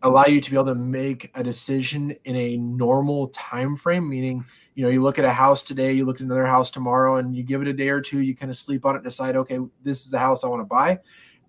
allow 0.03 0.27
you 0.27 0.41
to 0.41 0.51
be 0.51 0.57
able 0.57 0.67
to 0.67 0.75
make 0.75 1.31
a 1.35 1.43
decision 1.43 2.15
in 2.25 2.37
a 2.37 2.57
normal 2.57 3.29
time 3.29 3.77
frame. 3.77 4.09
Meaning, 4.09 4.45
you 4.75 4.85
know, 4.85 4.91
you 4.91 5.03
look 5.03 5.19
at 5.19 5.25
a 5.25 5.33
house 5.33 5.63
today, 5.63 5.93
you 5.93 6.05
look 6.05 6.17
at 6.17 6.23
another 6.23 6.47
house 6.47 6.71
tomorrow, 6.71 7.17
and 7.17 7.35
you 7.35 7.43
give 7.43 7.63
it 7.63 7.69
a 7.69 7.73
day 7.73 7.89
or 7.89 8.01
two, 8.01 8.21
you 8.21 8.35
kind 8.35 8.51
of 8.51 8.57
sleep 8.57 8.85
on 8.87 8.97
it, 8.97 9.03
decide, 9.03 9.37
okay, 9.37 9.59
this 9.83 10.05
is 10.05 10.11
the 10.11 10.19
house 10.19 10.45
I 10.45 10.49
want 10.49 10.61
to 10.61 10.65
buy, 10.65 11.01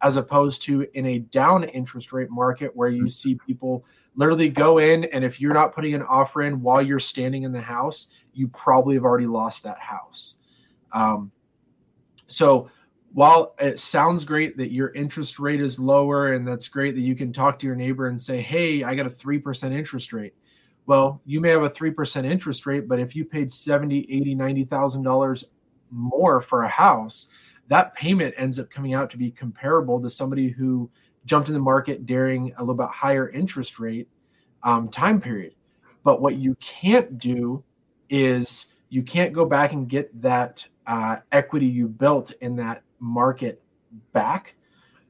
as 0.01 0.17
opposed 0.17 0.63
to 0.63 0.87
in 0.93 1.05
a 1.05 1.19
down 1.19 1.63
interest 1.65 2.11
rate 2.11 2.29
market 2.29 2.75
where 2.75 2.89
you 2.89 3.09
see 3.09 3.35
people 3.35 3.85
literally 4.15 4.49
go 4.49 4.79
in 4.79 5.05
and 5.05 5.23
if 5.23 5.39
you're 5.39 5.53
not 5.53 5.73
putting 5.73 5.93
an 5.93 6.01
offer 6.01 6.41
in 6.41 6.61
while 6.61 6.81
you're 6.81 6.99
standing 6.99 7.43
in 7.43 7.51
the 7.51 7.61
house 7.61 8.07
you 8.33 8.47
probably 8.49 8.95
have 8.95 9.05
already 9.05 9.27
lost 9.27 9.63
that 9.63 9.77
house 9.77 10.35
um, 10.91 11.31
so 12.27 12.69
while 13.13 13.55
it 13.59 13.79
sounds 13.79 14.23
great 14.23 14.57
that 14.57 14.71
your 14.71 14.91
interest 14.93 15.39
rate 15.39 15.61
is 15.61 15.79
lower 15.79 16.33
and 16.33 16.47
that's 16.47 16.67
great 16.67 16.95
that 16.95 17.01
you 17.01 17.15
can 17.15 17.33
talk 17.33 17.59
to 17.59 17.65
your 17.65 17.75
neighbor 17.75 18.07
and 18.07 18.21
say 18.21 18.41
hey 18.41 18.83
i 18.83 18.95
got 18.95 19.05
a 19.05 19.09
3% 19.09 19.71
interest 19.71 20.13
rate 20.13 20.33
well 20.85 21.21
you 21.25 21.41
may 21.41 21.49
have 21.49 21.63
a 21.63 21.69
3% 21.69 22.25
interest 22.25 22.65
rate 22.65 22.87
but 22.87 22.99
if 22.99 23.15
you 23.15 23.25
paid 23.25 23.51
70 23.51 23.99
80 24.09 24.35
90000 24.35 25.03
dollars 25.03 25.45
more 25.91 26.39
for 26.39 26.63
a 26.63 26.67
house 26.67 27.29
that 27.67 27.95
payment 27.95 28.33
ends 28.37 28.59
up 28.59 28.69
coming 28.69 28.93
out 28.93 29.09
to 29.11 29.17
be 29.17 29.31
comparable 29.31 30.01
to 30.01 30.09
somebody 30.09 30.49
who 30.49 30.89
jumped 31.25 31.47
in 31.47 31.53
the 31.53 31.59
market 31.59 32.05
during 32.05 32.51
a 32.57 32.59
little 32.59 32.75
bit 32.75 32.87
higher 32.87 33.29
interest 33.29 33.79
rate 33.79 34.09
um, 34.63 34.89
time 34.89 35.21
period. 35.21 35.53
But 36.03 36.21
what 36.21 36.35
you 36.35 36.55
can't 36.55 37.17
do 37.19 37.63
is 38.09 38.67
you 38.89 39.03
can't 39.03 39.33
go 39.33 39.45
back 39.45 39.73
and 39.73 39.87
get 39.87 40.21
that 40.21 40.65
uh, 40.87 41.17
equity 41.31 41.67
you 41.67 41.87
built 41.87 42.33
in 42.41 42.55
that 42.55 42.81
market 42.99 43.61
back. 44.13 44.55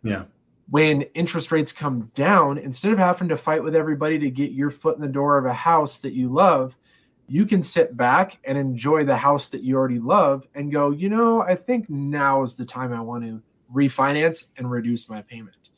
Yeah. 0.04 0.26
When 0.70 1.02
interest 1.14 1.52
rates 1.52 1.72
come 1.72 2.12
down, 2.14 2.58
instead 2.58 2.92
of 2.92 3.00
having 3.00 3.30
to 3.30 3.38
fight 3.38 3.64
with 3.64 3.76
everybody 3.76 4.20
to 4.20 4.30
get 4.30 4.52
your 4.52 4.70
foot 4.70 4.96
in 4.96 5.02
the 5.02 5.08
door 5.08 5.38
of 5.38 5.46
a 5.46 5.54
house 5.54 5.98
that 6.00 6.14
you 6.14 6.30
love, 6.30 6.76
you 7.28 7.46
can 7.46 7.62
sit 7.62 7.96
back 7.96 8.40
and 8.44 8.58
enjoy 8.58 9.04
the 9.04 9.18
house 9.18 9.50
that 9.50 9.64
you 9.64 9.76
already 9.76 10.00
love 10.00 10.48
and 10.56 10.72
go, 10.72 10.90
you 10.92 11.10
know, 11.10 11.42
I 11.42 11.56
think 11.56 11.90
now 11.90 12.42
is 12.44 12.56
the 12.56 12.66
time 12.66 12.92
I 12.92 13.02
want 13.02 13.24
to 13.24 13.42
refinance 13.74 14.48
and 14.58 14.70
reduce 14.70 15.10
my 15.10 15.22
payment. 15.22 15.70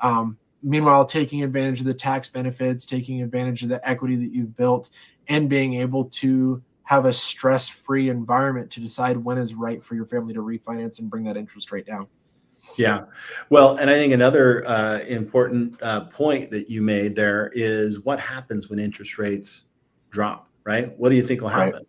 Um, 0.00 0.38
meanwhile, 0.62 1.04
taking 1.04 1.42
advantage 1.42 1.80
of 1.80 1.86
the 1.86 1.94
tax 1.94 2.28
benefits, 2.28 2.84
taking 2.84 3.22
advantage 3.22 3.62
of 3.62 3.70
the 3.70 3.86
equity 3.88 4.16
that 4.16 4.32
you've 4.32 4.56
built, 4.56 4.90
and 5.28 5.48
being 5.48 5.74
able 5.74 6.06
to 6.06 6.62
have 6.88 7.04
a 7.04 7.12
stress 7.12 7.68
free 7.68 8.08
environment 8.08 8.70
to 8.70 8.80
decide 8.80 9.14
when 9.14 9.36
is 9.36 9.52
right 9.52 9.84
for 9.84 9.94
your 9.94 10.06
family 10.06 10.32
to 10.32 10.40
refinance 10.40 11.00
and 11.00 11.10
bring 11.10 11.22
that 11.22 11.36
interest 11.36 11.70
rate 11.70 11.84
down. 11.84 12.06
Yeah. 12.78 13.04
Well, 13.50 13.76
and 13.76 13.90
I 13.90 13.92
think 13.92 14.14
another 14.14 14.66
uh, 14.66 15.00
important 15.00 15.76
uh, 15.82 16.06
point 16.06 16.50
that 16.50 16.70
you 16.70 16.80
made 16.80 17.14
there 17.14 17.52
is 17.54 18.00
what 18.06 18.18
happens 18.18 18.70
when 18.70 18.78
interest 18.78 19.18
rates 19.18 19.64
drop, 20.08 20.48
right? 20.64 20.98
What 20.98 21.10
do 21.10 21.16
you 21.16 21.22
think 21.22 21.42
will 21.42 21.50
happen? 21.50 21.74
Right. 21.74 21.86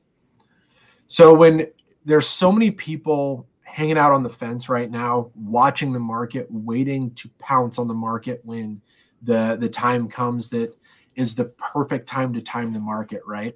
So, 1.08 1.34
when 1.34 1.68
there's 2.04 2.28
so 2.28 2.52
many 2.52 2.70
people 2.70 3.48
hanging 3.62 3.98
out 3.98 4.12
on 4.12 4.22
the 4.22 4.30
fence 4.30 4.68
right 4.68 4.92
now, 4.92 5.32
watching 5.34 5.94
the 5.94 6.00
market, 6.00 6.46
waiting 6.50 7.12
to 7.12 7.30
pounce 7.40 7.80
on 7.80 7.88
the 7.88 7.94
market 7.94 8.42
when 8.44 8.82
the 9.22 9.56
the 9.62 9.70
time 9.70 10.10
comes 10.10 10.50
that 10.50 10.76
is 11.16 11.36
the 11.36 11.46
perfect 11.46 12.06
time 12.06 12.34
to 12.34 12.42
time 12.42 12.74
the 12.74 12.80
market, 12.80 13.22
right? 13.26 13.56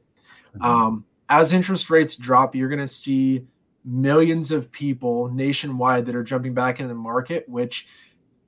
Mm-hmm. 0.56 0.64
Um, 0.64 1.06
as 1.30 1.54
interest 1.54 1.90
rates 1.90 2.16
drop, 2.16 2.56
you're 2.56 2.70
going 2.70 2.80
to 2.80 2.88
see 2.88 3.46
millions 3.86 4.52
of 4.52 4.72
people 4.72 5.30
nationwide 5.30 6.06
that 6.06 6.16
are 6.16 6.24
jumping 6.24 6.54
back 6.54 6.80
into 6.80 6.90
the 6.90 7.00
market, 7.00 7.48
which 7.48 7.88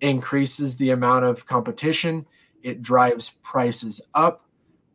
increases 0.01 0.77
the 0.77 0.91
amount 0.91 1.25
of 1.25 1.45
competition. 1.45 2.25
It 2.63 2.81
drives 2.81 3.31
prices 3.41 4.01
up. 4.13 4.41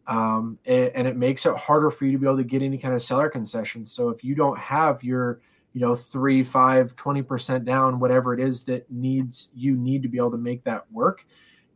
Um, 0.07 0.59
and, 0.65 1.07
it 1.07 1.17
makes 1.17 1.47
it 1.47 1.55
harder 1.55 1.89
for 1.91 2.05
you 2.05 2.13
to 2.13 2.19
be 2.19 2.27
able 2.27 2.39
to 2.39 2.45
get 2.45 2.63
any 2.63 2.79
kind 2.79 2.95
of 2.95 3.03
seller 3.03 3.29
concessions. 3.29 3.93
So 3.93 4.09
if 4.09 4.25
you 4.25 4.35
don't 4.35 4.59
have 4.59 5.05
your 5.05 5.41
you 5.73 5.81
know, 5.81 5.95
three, 5.95 6.43
five, 6.43 6.97
20% 6.97 7.65
down, 7.65 8.01
whatever 8.01 8.35
it 8.35 8.41
is 8.41 8.65
that 8.65 8.91
needs 8.91 9.51
you 9.55 9.77
need 9.77 10.03
to 10.03 10.09
be 10.09 10.19
able 10.19 10.33
to 10.33 10.39
make 10.39 10.65
that 10.65 10.91
work, 10.91 11.25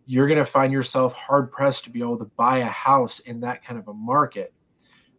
you're 0.06 0.26
going 0.26 0.38
to 0.38 0.44
find 0.44 0.72
yourself 0.72 1.14
hard 1.14 1.50
pressed 1.50 1.84
to 1.84 1.90
be 1.90 2.00
able 2.00 2.18
to 2.18 2.30
buy 2.36 2.58
a 2.58 2.66
house 2.66 3.20
in 3.20 3.40
that 3.40 3.64
kind 3.64 3.78
of 3.78 3.88
a 3.88 3.94
market. 3.94 4.52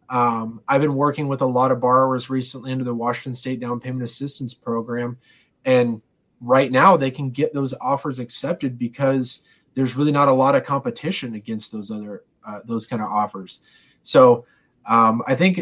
Um, 0.08 0.60
I've 0.68 0.80
been 0.80 0.94
working 0.94 1.28
with 1.28 1.40
a 1.40 1.46
lot 1.46 1.72
of 1.72 1.80
borrowers 1.80 2.30
recently 2.30 2.72
under 2.72 2.84
the 2.84 2.94
Washington 2.94 3.34
State 3.34 3.60
Down 3.60 3.80
Payment 3.80 4.02
Assistance 4.02 4.54
Program. 4.54 5.18
And 5.64 6.00
right 6.40 6.70
now 6.70 6.96
they 6.96 7.10
can 7.10 7.30
get 7.30 7.52
those 7.52 7.74
offers 7.80 8.18
accepted 8.18 8.78
because 8.78 9.44
there's 9.74 9.96
really 9.96 10.12
not 10.12 10.28
a 10.28 10.32
lot 10.32 10.54
of 10.54 10.64
competition 10.64 11.34
against 11.34 11.72
those 11.72 11.90
other, 11.90 12.24
uh, 12.46 12.60
those 12.64 12.86
kind 12.86 13.02
of 13.02 13.08
offers. 13.10 13.60
So 14.02 14.46
um, 14.86 15.22
I 15.26 15.34
think 15.34 15.60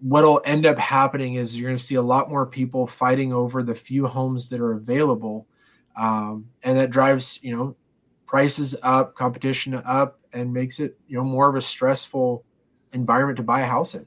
what'll 0.00 0.42
end 0.44 0.66
up 0.66 0.78
happening 0.78 1.34
is 1.34 1.58
you're 1.58 1.68
going 1.68 1.76
to 1.76 1.82
see 1.82 1.94
a 1.94 2.02
lot 2.02 2.28
more 2.28 2.44
people 2.44 2.86
fighting 2.86 3.32
over 3.32 3.62
the 3.62 3.74
few 3.74 4.06
homes 4.06 4.48
that 4.50 4.60
are 4.60 4.72
available 4.72 5.46
um, 5.96 6.50
and 6.62 6.76
that 6.76 6.90
drives 6.90 7.42
you 7.42 7.56
know 7.56 7.76
prices 8.26 8.76
up 8.82 9.14
competition 9.14 9.74
up 9.74 10.18
and 10.32 10.52
makes 10.52 10.80
it 10.80 10.98
you 11.06 11.16
know 11.16 11.24
more 11.24 11.48
of 11.48 11.54
a 11.54 11.60
stressful 11.60 12.44
environment 12.94 13.36
to 13.36 13.42
buy 13.42 13.60
a 13.60 13.66
house 13.66 13.94
in 13.94 14.06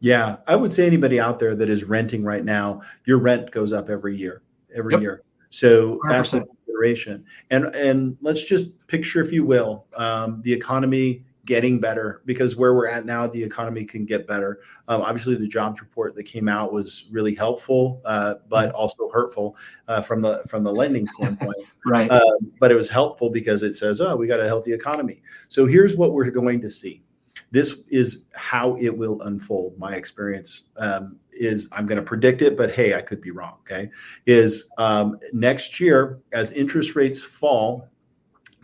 yeah 0.00 0.36
i 0.46 0.56
would 0.56 0.72
say 0.72 0.86
anybody 0.86 1.18
out 1.18 1.38
there 1.38 1.54
that 1.54 1.68
is 1.68 1.84
renting 1.84 2.24
right 2.24 2.44
now 2.44 2.80
your 3.04 3.18
rent 3.18 3.50
goes 3.50 3.72
up 3.72 3.88
every 3.88 4.16
year 4.16 4.42
every 4.74 4.94
yep. 4.94 5.02
year 5.02 5.22
so 5.50 5.98
100%. 6.04 6.08
that's 6.08 6.34
a 6.34 6.40
consideration 6.40 7.24
and 7.50 7.66
and 7.74 8.16
let's 8.20 8.42
just 8.42 8.70
picture 8.86 9.20
if 9.20 9.32
you 9.32 9.44
will 9.44 9.86
um, 9.96 10.40
the 10.42 10.52
economy 10.52 11.24
getting 11.50 11.80
better 11.80 12.22
because 12.26 12.54
where 12.54 12.74
we're 12.74 12.86
at 12.86 13.04
now, 13.04 13.26
the 13.26 13.42
economy 13.42 13.84
can 13.84 14.04
get 14.04 14.24
better. 14.24 14.60
Um, 14.86 15.02
obviously, 15.02 15.34
the 15.34 15.48
jobs 15.48 15.80
report 15.80 16.14
that 16.14 16.22
came 16.22 16.48
out 16.48 16.72
was 16.72 17.06
really 17.10 17.34
helpful, 17.34 18.00
uh, 18.04 18.34
but 18.48 18.68
mm-hmm. 18.68 18.76
also 18.76 19.10
hurtful 19.12 19.56
uh, 19.88 20.00
from 20.00 20.22
the 20.22 20.44
from 20.48 20.62
the 20.62 20.70
lending 20.70 21.08
standpoint. 21.08 21.56
right. 21.86 22.08
Uh, 22.08 22.36
but 22.60 22.70
it 22.70 22.76
was 22.76 22.88
helpful 22.88 23.30
because 23.30 23.64
it 23.64 23.74
says, 23.74 24.00
"Oh, 24.00 24.14
we 24.14 24.28
got 24.28 24.38
a 24.38 24.46
healthy 24.46 24.72
economy." 24.72 25.22
So 25.48 25.66
here's 25.66 25.96
what 25.96 26.12
we're 26.12 26.30
going 26.30 26.60
to 26.60 26.70
see. 26.70 27.02
This 27.50 27.82
is 27.88 28.24
how 28.34 28.76
it 28.76 28.96
will 28.96 29.20
unfold. 29.22 29.78
My 29.78 29.94
experience 29.94 30.66
um, 30.76 31.16
is 31.32 31.68
I'm 31.72 31.86
going 31.86 31.96
to 31.96 32.02
predict 32.02 32.42
it, 32.42 32.56
but 32.56 32.70
hey, 32.70 32.94
I 32.94 33.02
could 33.02 33.20
be 33.20 33.30
wrong. 33.30 33.58
Okay, 33.60 33.90
is 34.26 34.68
um, 34.78 35.18
next 35.32 35.80
year 35.80 36.20
as 36.32 36.50
interest 36.52 36.96
rates 36.96 37.22
fall 37.22 37.88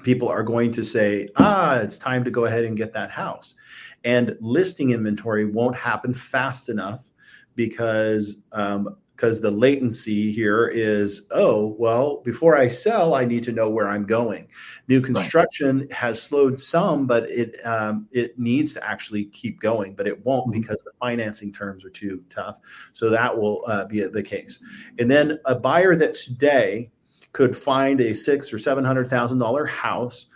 people 0.02 0.28
are 0.28 0.44
going 0.44 0.70
to 0.70 0.84
say, 0.84 1.28
ah, 1.36 1.80
it's 1.80 1.98
time 1.98 2.22
to 2.22 2.30
go 2.30 2.44
ahead 2.44 2.64
and 2.64 2.76
get 2.76 2.92
that 2.92 3.10
house. 3.10 3.56
And 4.04 4.36
listing 4.40 4.90
inventory 4.90 5.46
won't 5.46 5.74
happen 5.74 6.14
fast 6.14 6.68
enough 6.68 7.10
because 7.56 8.44
um, 8.52 8.96
because 9.16 9.40
the 9.40 9.50
latency 9.50 10.30
here 10.30 10.68
is 10.68 11.26
oh 11.30 11.74
well 11.78 12.20
before 12.24 12.56
i 12.56 12.68
sell 12.68 13.14
i 13.14 13.24
need 13.24 13.42
to 13.42 13.52
know 13.52 13.68
where 13.70 13.88
i'm 13.88 14.04
going 14.04 14.46
new 14.88 15.00
construction 15.00 15.80
right. 15.80 15.92
has 15.92 16.22
slowed 16.22 16.60
some 16.60 17.06
but 17.06 17.28
it 17.30 17.56
um, 17.64 18.06
it 18.12 18.38
needs 18.38 18.74
to 18.74 18.86
actually 18.86 19.24
keep 19.26 19.58
going 19.58 19.94
but 19.94 20.06
it 20.06 20.24
won't 20.24 20.50
mm-hmm. 20.50 20.60
because 20.60 20.82
the 20.82 20.92
financing 21.00 21.52
terms 21.52 21.84
are 21.84 21.90
too 21.90 22.22
tough 22.30 22.58
so 22.92 23.08
that 23.08 23.36
will 23.36 23.64
uh, 23.66 23.86
be 23.86 24.02
the 24.06 24.22
case 24.22 24.62
and 24.98 25.10
then 25.10 25.38
a 25.46 25.54
buyer 25.54 25.96
that 25.96 26.14
today 26.14 26.90
could 27.32 27.56
find 27.56 28.00
a 28.00 28.14
six 28.14 28.52
or 28.52 28.58
seven 28.58 28.84
hundred 28.84 29.08
thousand 29.08 29.38
dollar 29.38 29.66
house 29.66 30.26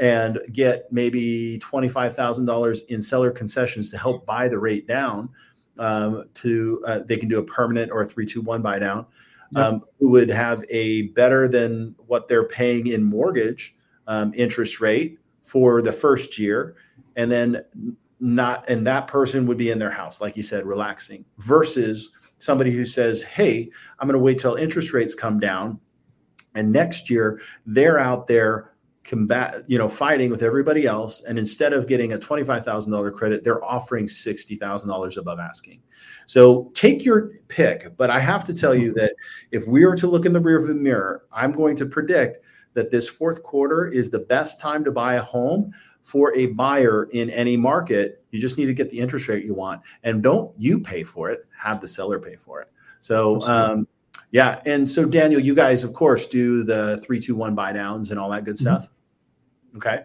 and 0.00 0.38
get 0.52 0.90
maybe 0.90 1.58
twenty 1.58 1.88
five 1.88 2.14
thousand 2.14 2.46
dollars 2.46 2.82
in 2.82 3.02
seller 3.02 3.30
concessions 3.30 3.90
to 3.90 3.98
help 3.98 4.24
buy 4.24 4.48
the 4.48 4.58
rate 4.58 4.86
down. 4.86 5.28
Um, 5.78 6.24
to 6.34 6.82
uh, 6.86 7.00
they 7.06 7.16
can 7.16 7.28
do 7.28 7.38
a 7.38 7.42
permanent 7.42 7.90
or 7.90 8.02
a 8.02 8.06
three 8.06 8.26
two 8.26 8.42
one 8.42 8.62
buy 8.62 8.78
down. 8.78 9.06
Um, 9.54 9.82
who 10.00 10.08
would 10.08 10.30
have 10.30 10.64
a 10.70 11.08
better 11.08 11.46
than 11.46 11.94
what 12.06 12.26
they're 12.26 12.48
paying 12.48 12.86
in 12.86 13.04
mortgage 13.04 13.74
um, 14.06 14.32
interest 14.34 14.80
rate 14.80 15.18
for 15.42 15.82
the 15.82 15.92
first 15.92 16.38
year, 16.38 16.76
and 17.16 17.30
then 17.30 17.62
not 18.18 18.68
and 18.70 18.86
that 18.86 19.08
person 19.08 19.46
would 19.46 19.58
be 19.58 19.70
in 19.70 19.78
their 19.78 19.90
house, 19.90 20.20
like 20.20 20.36
you 20.36 20.42
said, 20.42 20.64
relaxing 20.64 21.24
versus 21.38 22.12
somebody 22.38 22.70
who 22.70 22.86
says, 22.86 23.22
"Hey, 23.22 23.68
I'm 23.98 24.08
going 24.08 24.18
to 24.18 24.24
wait 24.24 24.38
till 24.38 24.54
interest 24.54 24.92
rates 24.92 25.14
come 25.14 25.38
down." 25.38 25.80
And 26.54 26.70
next 26.70 27.10
year, 27.10 27.40
they're 27.66 27.98
out 27.98 28.26
there 28.26 28.71
combat 29.04 29.56
you 29.66 29.78
know 29.78 29.88
fighting 29.88 30.30
with 30.30 30.42
everybody 30.42 30.86
else 30.86 31.22
and 31.22 31.38
instead 31.38 31.72
of 31.72 31.88
getting 31.88 32.12
a 32.12 32.18
$25000 32.18 33.12
credit 33.12 33.42
they're 33.42 33.64
offering 33.64 34.06
$60000 34.06 35.16
above 35.16 35.38
asking. 35.40 35.82
So 36.26 36.70
take 36.74 37.04
your 37.04 37.32
pick 37.48 37.96
but 37.96 38.10
i 38.10 38.20
have 38.20 38.44
to 38.44 38.54
tell 38.54 38.74
you 38.74 38.92
that 38.94 39.14
if 39.50 39.66
we 39.66 39.84
were 39.84 39.96
to 39.96 40.06
look 40.06 40.24
in 40.24 40.32
the 40.32 40.40
rear 40.40 40.64
view 40.64 40.74
mirror 40.74 41.24
i'm 41.32 41.52
going 41.52 41.76
to 41.76 41.86
predict 41.86 42.44
that 42.74 42.90
this 42.90 43.08
fourth 43.08 43.42
quarter 43.42 43.86
is 43.86 44.10
the 44.10 44.20
best 44.20 44.60
time 44.60 44.84
to 44.84 44.90
buy 44.90 45.14
a 45.14 45.22
home 45.22 45.72
for 46.02 46.34
a 46.36 46.46
buyer 46.46 47.04
in 47.12 47.30
any 47.30 47.56
market. 47.56 48.24
You 48.30 48.40
just 48.40 48.58
need 48.58 48.66
to 48.66 48.74
get 48.74 48.90
the 48.90 48.98
interest 48.98 49.28
rate 49.28 49.44
you 49.44 49.54
want 49.54 49.82
and 50.02 50.22
don't 50.22 50.52
you 50.58 50.80
pay 50.80 51.04
for 51.04 51.30
it 51.30 51.46
have 51.56 51.80
the 51.80 51.88
seller 51.88 52.18
pay 52.18 52.36
for 52.36 52.60
it. 52.60 52.68
So 53.00 53.40
um, 53.42 53.86
yeah. 54.32 54.60
And 54.64 54.88
so, 54.88 55.04
Daniel, 55.04 55.40
you 55.40 55.54
guys, 55.54 55.84
of 55.84 55.92
course, 55.92 56.26
do 56.26 56.64
the 56.64 57.00
three, 57.04 57.20
two, 57.20 57.36
one 57.36 57.54
buy 57.54 57.72
downs 57.72 58.10
and 58.10 58.18
all 58.18 58.30
that 58.30 58.44
good 58.44 58.58
stuff. 58.58 58.84
Mm-hmm. 58.86 59.76
Okay. 59.76 60.02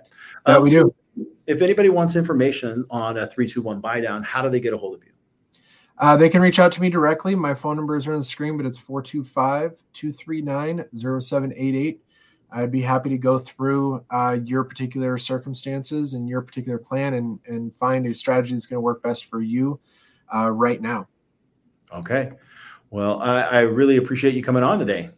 Yeah, 0.47 0.55
um, 0.57 0.63
we 0.63 0.69
so 0.69 0.93
do. 1.15 1.27
If 1.47 1.61
anybody 1.61 1.89
wants 1.89 2.15
information 2.15 2.85
on 2.89 3.17
a 3.17 3.25
three, 3.25 3.47
two, 3.47 3.61
one 3.61 3.79
buy 3.79 4.01
down, 4.01 4.21
how 4.23 4.41
do 4.41 4.49
they 4.49 4.59
get 4.59 4.73
a 4.73 4.77
hold 4.77 4.95
of 4.95 5.03
you? 5.03 5.11
Uh, 5.97 6.15
they 6.15 6.29
can 6.29 6.41
reach 6.41 6.59
out 6.59 6.71
to 6.73 6.81
me 6.81 6.89
directly. 6.89 7.35
My 7.35 7.53
phone 7.53 7.77
number 7.77 7.95
is 7.95 8.07
on 8.07 8.15
the 8.15 8.23
screen, 8.23 8.57
but 8.57 8.65
it's 8.65 8.77
425 8.77 9.81
239 9.93 10.85
0788. 10.93 12.03
I'd 12.51 12.71
be 12.71 12.81
happy 12.81 13.09
to 13.09 13.17
go 13.17 13.39
through 13.39 14.05
uh, 14.09 14.37
your 14.43 14.63
particular 14.63 15.17
circumstances 15.17 16.13
and 16.13 16.29
your 16.29 16.41
particular 16.41 16.77
plan 16.77 17.13
and, 17.13 17.39
and 17.45 17.73
find 17.73 18.05
a 18.05 18.13
strategy 18.13 18.53
that's 18.53 18.67
going 18.67 18.77
to 18.77 18.81
work 18.81 19.01
best 19.01 19.25
for 19.25 19.41
you 19.41 19.79
uh, 20.33 20.51
right 20.51 20.81
now. 20.81 21.07
Okay. 21.91 22.31
Well, 22.89 23.19
I, 23.21 23.41
I, 23.41 23.59
really 23.61 23.97
appreciate 23.97 24.33
you 24.33 24.41
coming 24.41 24.63
on 24.63 24.79
today. 24.79 25.09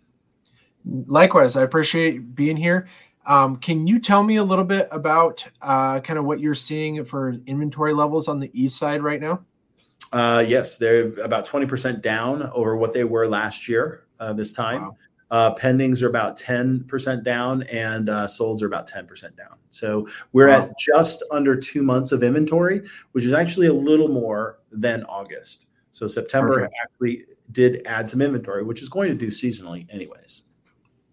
Likewise, 0.85 1.55
I 1.55 1.63
appreciate 1.63 2.33
being 2.33 2.57
here. 2.57 2.87
Um, 3.25 3.57
can 3.57 3.85
you 3.85 3.99
tell 3.99 4.23
me 4.23 4.37
a 4.37 4.43
little 4.43 4.65
bit 4.65 4.87
about 4.91 5.45
uh, 5.61 5.99
kind 5.99 6.17
of 6.17 6.25
what 6.25 6.39
you're 6.39 6.55
seeing 6.55 7.03
for 7.05 7.35
inventory 7.45 7.93
levels 7.93 8.27
on 8.27 8.39
the 8.39 8.49
east 8.59 8.77
side 8.77 9.03
right 9.03 9.21
now? 9.21 9.45
Uh, 10.11 10.43
yes, 10.47 10.77
they're 10.77 11.13
about 11.21 11.45
20% 11.45 12.01
down 12.01 12.49
over 12.53 12.75
what 12.75 12.93
they 12.93 13.03
were 13.03 13.27
last 13.27 13.67
year 13.67 14.05
uh, 14.19 14.33
this 14.33 14.51
time. 14.51 14.81
Wow. 14.81 14.95
Uh, 15.31 15.53
pendings 15.53 16.01
are 16.01 16.07
about 16.07 16.39
10% 16.39 17.23
down 17.23 17.61
and 17.63 18.09
uh, 18.09 18.25
solds 18.25 18.63
are 18.63 18.65
about 18.65 18.89
10% 18.89 19.37
down. 19.37 19.55
So 19.69 20.07
we're 20.33 20.47
wow. 20.47 20.63
at 20.63 20.79
just 20.79 21.23
under 21.29 21.55
two 21.55 21.83
months 21.83 22.11
of 22.11 22.23
inventory, 22.23 22.81
which 23.11 23.23
is 23.23 23.33
actually 23.33 23.67
a 23.67 23.73
little 23.73 24.07
more 24.07 24.57
than 24.71 25.03
August. 25.03 25.67
So 25.91 26.07
September 26.07 26.55
Perfect. 26.55 26.73
actually 26.81 27.25
did 27.51 27.81
add 27.85 28.09
some 28.09 28.21
inventory, 28.21 28.63
which 28.63 28.81
is 28.81 28.89
going 28.89 29.09
to 29.09 29.15
do 29.15 29.27
seasonally 29.27 29.87
anyways. 29.89 30.43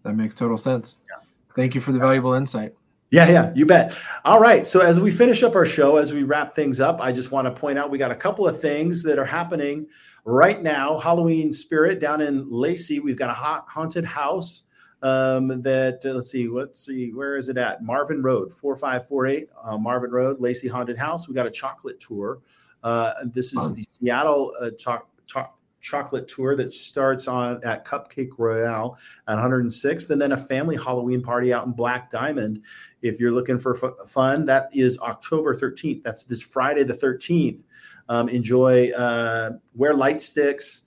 That 0.03 0.13
makes 0.13 0.35
total 0.35 0.57
sense. 0.57 0.97
Yeah. 1.09 1.23
Thank 1.55 1.75
you 1.75 1.81
for 1.81 1.91
the 1.91 1.99
valuable 1.99 2.33
insight. 2.33 2.73
Yeah, 3.09 3.29
yeah, 3.29 3.53
you 3.55 3.65
bet. 3.65 3.97
All 4.25 4.39
right. 4.39 4.67
So 4.67 4.81
as 4.81 4.99
we 4.99 5.11
finish 5.11 5.41
up 5.41 5.55
our 5.55 5.65
show, 5.65 5.95
as 5.95 6.11
we 6.11 6.23
wrap 6.23 6.53
things 6.53 6.81
up, 6.81 6.99
I 6.99 7.11
just 7.11 7.31
want 7.31 7.45
to 7.45 7.51
point 7.51 7.77
out 7.79 7.89
we 7.89 7.97
got 7.97 8.11
a 8.11 8.15
couple 8.15 8.47
of 8.47 8.59
things 8.59 9.01
that 9.03 9.17
are 9.17 9.25
happening 9.25 9.87
right 10.25 10.61
now. 10.61 10.97
Halloween 10.97 11.53
spirit 11.53 11.99
down 11.99 12.19
in 12.19 12.43
Lacey. 12.49 12.99
We've 12.99 13.17
got 13.17 13.29
a 13.29 13.33
hot 13.33 13.65
haunted 13.69 14.03
house 14.03 14.63
um, 15.01 15.61
that 15.61 16.01
uh, 16.03 16.09
let's 16.09 16.31
see, 16.31 16.47
let's 16.47 16.85
see, 16.85 17.11
where 17.13 17.37
is 17.37 17.49
it 17.49 17.57
at? 17.57 17.81
Marvin 17.83 18.21
Road, 18.21 18.51
four 18.51 18.75
five 18.75 19.07
four 19.07 19.25
eight, 19.25 19.47
uh, 19.63 19.77
Marvin 19.77 20.11
Road, 20.11 20.41
Lacey 20.41 20.67
Haunted 20.67 20.97
House. 20.97 21.27
We 21.27 21.33
got 21.33 21.47
a 21.47 21.51
chocolate 21.51 21.99
tour. 21.99 22.39
Uh, 22.83 23.13
this 23.25 23.53
is 23.53 23.73
the 23.73 23.85
Seattle 23.89 24.53
uh, 24.59 24.71
cho- 24.77 25.07
cho- 25.25 25.49
chocolate 25.87 26.27
tour 26.27 26.55
that 26.55 26.71
starts 26.71 27.27
on 27.27 27.63
at 27.63 27.85
Cupcake 27.85 28.31
Royale 28.37 28.97
at 29.27 29.37
106th, 29.37 30.09
and 30.09 30.21
then 30.21 30.33
a 30.33 30.37
family 30.37 30.75
Halloween 30.75 31.21
party 31.21 31.53
out 31.53 31.65
in 31.65 31.71
Black 31.71 32.11
Diamond. 32.11 32.61
If 33.01 33.19
you're 33.19 33.31
looking 33.31 33.59
for 33.59 33.77
f- 33.77 34.09
fun, 34.09 34.45
that 34.47 34.69
is 34.73 34.99
October 34.99 35.55
13th. 35.55 36.03
That's 36.03 36.23
this 36.23 36.41
Friday 36.41 36.83
the 36.83 36.93
13th. 36.93 37.63
Um, 38.09 38.29
enjoy, 38.29 38.89
uh, 38.91 39.51
wear 39.75 39.93
light 39.93 40.21
sticks. 40.21 40.83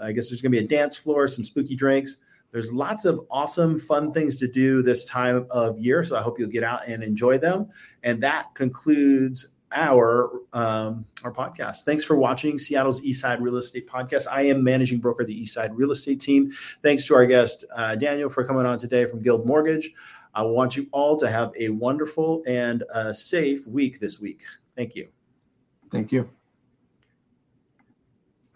I 0.00 0.12
guess 0.12 0.28
there's 0.28 0.42
going 0.42 0.52
to 0.52 0.58
be 0.60 0.64
a 0.64 0.68
dance 0.68 0.96
floor, 0.96 1.26
some 1.28 1.44
spooky 1.44 1.76
drinks. 1.76 2.18
There's 2.52 2.72
lots 2.72 3.04
of 3.04 3.26
awesome, 3.30 3.80
fun 3.80 4.12
things 4.12 4.36
to 4.36 4.46
do 4.46 4.80
this 4.82 5.04
time 5.04 5.46
of 5.50 5.78
year. 5.78 6.04
So 6.04 6.16
I 6.16 6.22
hope 6.22 6.38
you'll 6.38 6.48
get 6.48 6.62
out 6.62 6.86
and 6.86 7.02
enjoy 7.02 7.38
them. 7.38 7.68
And 8.04 8.22
that 8.22 8.54
concludes 8.54 9.48
our 9.72 10.40
um, 10.52 11.04
our 11.24 11.32
podcast. 11.32 11.82
Thanks 11.82 12.04
for 12.04 12.16
watching 12.16 12.58
Seattle's 12.58 13.00
Eastside 13.00 13.40
Real 13.40 13.56
Estate 13.56 13.88
Podcast. 13.88 14.26
I 14.30 14.42
am 14.42 14.62
managing 14.62 14.98
broker 14.98 15.24
the 15.24 15.42
Eastside 15.42 15.70
Real 15.72 15.90
Estate 15.90 16.20
Team. 16.20 16.50
Thanks 16.82 17.04
to 17.06 17.14
our 17.14 17.26
guest 17.26 17.64
uh, 17.74 17.96
Daniel 17.96 18.28
for 18.28 18.44
coming 18.44 18.66
on 18.66 18.78
today 18.78 19.06
from 19.06 19.22
Guild 19.22 19.46
Mortgage. 19.46 19.92
I 20.34 20.42
want 20.42 20.76
you 20.76 20.86
all 20.92 21.16
to 21.18 21.30
have 21.30 21.52
a 21.58 21.68
wonderful 21.68 22.42
and 22.46 22.82
uh, 22.92 23.12
safe 23.12 23.66
week 23.66 24.00
this 24.00 24.20
week. 24.20 24.42
Thank 24.76 24.94
you. 24.94 25.08
Thank 25.90 26.10
you. 26.10 26.28